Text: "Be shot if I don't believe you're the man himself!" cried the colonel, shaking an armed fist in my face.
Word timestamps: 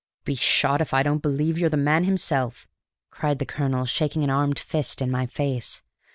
"Be 0.25 0.33
shot 0.33 0.81
if 0.81 0.95
I 0.95 1.03
don't 1.03 1.21
believe 1.21 1.59
you're 1.59 1.69
the 1.69 1.77
man 1.77 2.05
himself!" 2.05 2.67
cried 3.11 3.37
the 3.37 3.45
colonel, 3.45 3.85
shaking 3.85 4.23
an 4.23 4.31
armed 4.31 4.57
fist 4.57 4.99
in 4.99 5.11
my 5.11 5.27
face. 5.27 5.83